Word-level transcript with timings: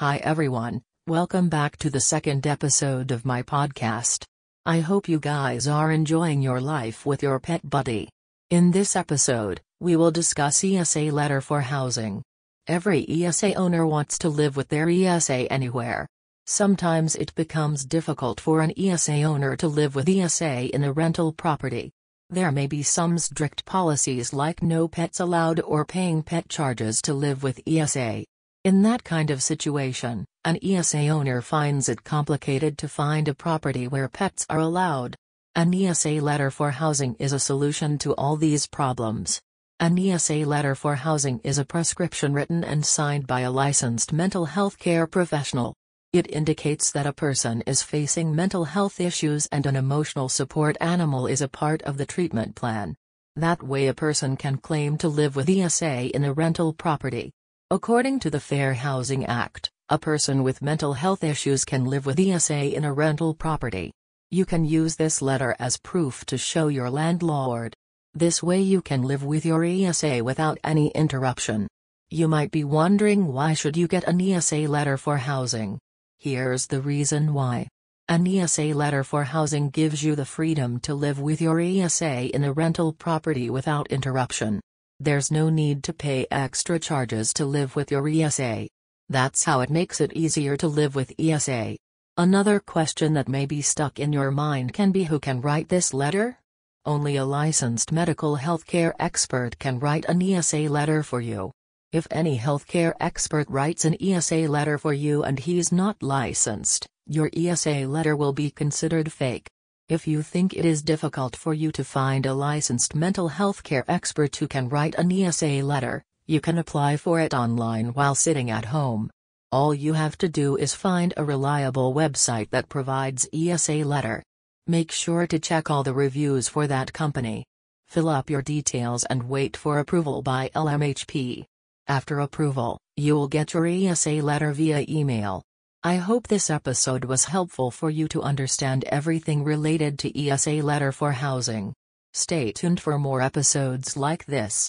Hi 0.00 0.16
everyone, 0.16 0.80
welcome 1.06 1.50
back 1.50 1.76
to 1.76 1.90
the 1.90 2.00
second 2.00 2.46
episode 2.46 3.10
of 3.10 3.26
my 3.26 3.42
podcast. 3.42 4.24
I 4.64 4.80
hope 4.80 5.10
you 5.10 5.20
guys 5.20 5.68
are 5.68 5.92
enjoying 5.92 6.40
your 6.40 6.58
life 6.58 7.04
with 7.04 7.22
your 7.22 7.38
pet 7.38 7.68
buddy. 7.68 8.08
In 8.48 8.70
this 8.70 8.96
episode, 8.96 9.60
we 9.78 9.96
will 9.96 10.10
discuss 10.10 10.64
ESA 10.64 11.12
letter 11.12 11.42
for 11.42 11.60
housing. 11.60 12.22
Every 12.66 13.04
ESA 13.10 13.52
owner 13.56 13.86
wants 13.86 14.16
to 14.20 14.30
live 14.30 14.56
with 14.56 14.70
their 14.70 14.88
ESA 14.88 15.52
anywhere. 15.52 16.06
Sometimes 16.46 17.14
it 17.14 17.34
becomes 17.34 17.84
difficult 17.84 18.40
for 18.40 18.62
an 18.62 18.72
ESA 18.78 19.24
owner 19.24 19.54
to 19.56 19.68
live 19.68 19.94
with 19.94 20.08
ESA 20.08 20.74
in 20.74 20.82
a 20.82 20.92
rental 20.94 21.30
property. 21.30 21.90
There 22.30 22.50
may 22.50 22.68
be 22.68 22.82
some 22.82 23.18
strict 23.18 23.66
policies 23.66 24.32
like 24.32 24.62
no 24.62 24.88
pets 24.88 25.20
allowed 25.20 25.60
or 25.60 25.84
paying 25.84 26.22
pet 26.22 26.48
charges 26.48 27.02
to 27.02 27.12
live 27.12 27.42
with 27.42 27.60
ESA. 27.66 28.24
In 28.62 28.82
that 28.82 29.04
kind 29.04 29.30
of 29.30 29.42
situation, 29.42 30.26
an 30.44 30.58
ESA 30.62 31.08
owner 31.08 31.40
finds 31.40 31.88
it 31.88 32.04
complicated 32.04 32.76
to 32.76 32.88
find 32.88 33.26
a 33.26 33.32
property 33.32 33.88
where 33.88 34.06
pets 34.06 34.44
are 34.50 34.58
allowed. 34.58 35.16
An 35.54 35.72
ESA 35.72 36.20
letter 36.20 36.50
for 36.50 36.70
housing 36.70 37.14
is 37.14 37.32
a 37.32 37.38
solution 37.38 37.96
to 38.00 38.12
all 38.16 38.36
these 38.36 38.66
problems. 38.66 39.40
An 39.78 39.98
ESA 39.98 40.44
letter 40.44 40.74
for 40.74 40.96
housing 40.96 41.40
is 41.42 41.56
a 41.56 41.64
prescription 41.64 42.34
written 42.34 42.62
and 42.62 42.84
signed 42.84 43.26
by 43.26 43.40
a 43.40 43.50
licensed 43.50 44.12
mental 44.12 44.44
health 44.44 44.78
care 44.78 45.06
professional. 45.06 45.74
It 46.12 46.30
indicates 46.30 46.92
that 46.92 47.06
a 47.06 47.14
person 47.14 47.62
is 47.62 47.82
facing 47.82 48.36
mental 48.36 48.66
health 48.66 49.00
issues 49.00 49.46
and 49.46 49.64
an 49.64 49.76
emotional 49.76 50.28
support 50.28 50.76
animal 50.82 51.26
is 51.26 51.40
a 51.40 51.48
part 51.48 51.80
of 51.84 51.96
the 51.96 52.04
treatment 52.04 52.56
plan. 52.56 52.94
That 53.36 53.62
way, 53.62 53.86
a 53.86 53.94
person 53.94 54.36
can 54.36 54.58
claim 54.58 54.98
to 54.98 55.08
live 55.08 55.34
with 55.34 55.48
ESA 55.48 56.14
in 56.14 56.24
a 56.24 56.34
rental 56.34 56.74
property. 56.74 57.32
According 57.72 58.18
to 58.20 58.30
the 58.30 58.40
Fair 58.40 58.74
Housing 58.74 59.26
Act, 59.26 59.70
a 59.88 59.96
person 59.96 60.42
with 60.42 60.60
mental 60.60 60.94
health 60.94 61.22
issues 61.22 61.64
can 61.64 61.84
live 61.84 62.04
with 62.04 62.18
ESA 62.18 62.74
in 62.74 62.84
a 62.84 62.92
rental 62.92 63.32
property. 63.32 63.92
You 64.28 64.44
can 64.44 64.64
use 64.64 64.96
this 64.96 65.22
letter 65.22 65.54
as 65.60 65.76
proof 65.76 66.24
to 66.24 66.36
show 66.36 66.66
your 66.66 66.90
landlord. 66.90 67.76
This 68.12 68.42
way 68.42 68.60
you 68.60 68.82
can 68.82 69.02
live 69.02 69.22
with 69.22 69.46
your 69.46 69.62
ESA 69.62 70.24
without 70.24 70.58
any 70.64 70.88
interruption. 70.96 71.68
You 72.08 72.26
might 72.26 72.50
be 72.50 72.64
wondering 72.64 73.28
why 73.28 73.54
should 73.54 73.76
you 73.76 73.86
get 73.86 74.02
an 74.02 74.20
ESA 74.20 74.66
letter 74.66 74.96
for 74.96 75.18
housing? 75.18 75.78
Here's 76.18 76.66
the 76.66 76.80
reason 76.80 77.32
why. 77.34 77.68
An 78.08 78.26
ESA 78.26 78.74
letter 78.74 79.04
for 79.04 79.22
housing 79.22 79.70
gives 79.70 80.02
you 80.02 80.16
the 80.16 80.24
freedom 80.24 80.80
to 80.80 80.92
live 80.92 81.20
with 81.20 81.40
your 81.40 81.60
ESA 81.60 82.34
in 82.34 82.42
a 82.42 82.52
rental 82.52 82.92
property 82.92 83.48
without 83.48 83.86
interruption. 83.92 84.60
There's 85.02 85.30
no 85.30 85.48
need 85.48 85.82
to 85.84 85.94
pay 85.94 86.26
extra 86.30 86.78
charges 86.78 87.32
to 87.32 87.46
live 87.46 87.74
with 87.74 87.90
your 87.90 88.06
ESA. 88.06 88.68
That's 89.08 89.44
how 89.44 89.60
it 89.60 89.70
makes 89.70 89.98
it 89.98 90.12
easier 90.12 90.58
to 90.58 90.68
live 90.68 90.94
with 90.94 91.14
ESA. 91.18 91.78
Another 92.18 92.60
question 92.60 93.14
that 93.14 93.26
may 93.26 93.46
be 93.46 93.62
stuck 93.62 93.98
in 93.98 94.12
your 94.12 94.30
mind 94.30 94.74
can 94.74 94.92
be 94.92 95.04
who 95.04 95.18
can 95.18 95.40
write 95.40 95.70
this 95.70 95.94
letter? 95.94 96.38
Only 96.84 97.16
a 97.16 97.24
licensed 97.24 97.92
medical 97.92 98.36
healthcare 98.36 98.92
expert 98.98 99.58
can 99.58 99.78
write 99.78 100.04
an 100.04 100.22
ESA 100.22 100.68
letter 100.68 101.02
for 101.02 101.22
you. 101.22 101.50
If 101.92 102.06
any 102.10 102.38
healthcare 102.38 102.92
expert 103.00 103.48
writes 103.48 103.86
an 103.86 103.96
ESA 104.02 104.48
letter 104.48 104.76
for 104.76 104.92
you 104.92 105.22
and 105.22 105.38
he's 105.38 105.72
not 105.72 106.02
licensed, 106.02 106.86
your 107.06 107.30
ESA 107.34 107.86
letter 107.88 108.14
will 108.14 108.34
be 108.34 108.50
considered 108.50 109.10
fake. 109.10 109.48
If 109.90 110.06
you 110.06 110.22
think 110.22 110.54
it 110.54 110.64
is 110.64 110.82
difficult 110.82 111.34
for 111.34 111.52
you 111.52 111.72
to 111.72 111.82
find 111.82 112.24
a 112.24 112.32
licensed 112.32 112.94
mental 112.94 113.26
health 113.26 113.64
care 113.64 113.84
expert 113.88 114.36
who 114.36 114.46
can 114.46 114.68
write 114.68 114.94
an 114.94 115.10
ESA 115.10 115.64
letter, 115.64 116.04
you 116.28 116.40
can 116.40 116.58
apply 116.58 116.96
for 116.96 117.18
it 117.18 117.34
online 117.34 117.86
while 117.94 118.14
sitting 118.14 118.52
at 118.52 118.66
home. 118.66 119.10
All 119.50 119.74
you 119.74 119.94
have 119.94 120.16
to 120.18 120.28
do 120.28 120.54
is 120.54 120.76
find 120.76 121.12
a 121.16 121.24
reliable 121.24 121.92
website 121.92 122.50
that 122.50 122.68
provides 122.68 123.28
ESA 123.34 123.84
letter. 123.84 124.22
Make 124.68 124.92
sure 124.92 125.26
to 125.26 125.40
check 125.40 125.72
all 125.72 125.82
the 125.82 125.92
reviews 125.92 126.48
for 126.48 126.68
that 126.68 126.92
company. 126.92 127.44
Fill 127.88 128.08
up 128.08 128.30
your 128.30 128.42
details 128.42 129.02
and 129.06 129.28
wait 129.28 129.56
for 129.56 129.80
approval 129.80 130.22
by 130.22 130.52
LMHP. 130.54 131.46
After 131.88 132.20
approval, 132.20 132.78
you 132.96 133.16
will 133.16 133.26
get 133.26 133.54
your 133.54 133.66
ESA 133.66 134.22
letter 134.22 134.52
via 134.52 134.86
email. 134.88 135.42
I 135.82 135.96
hope 135.96 136.28
this 136.28 136.50
episode 136.50 137.06
was 137.06 137.24
helpful 137.24 137.70
for 137.70 137.88
you 137.88 138.06
to 138.08 138.20
understand 138.20 138.84
everything 138.88 139.44
related 139.44 139.98
to 140.00 140.12
ESA 140.14 140.60
letter 140.62 140.92
for 140.92 141.12
housing. 141.12 141.72
Stay 142.12 142.52
tuned 142.52 142.80
for 142.80 142.98
more 142.98 143.22
episodes 143.22 143.96
like 143.96 144.26
this. 144.26 144.68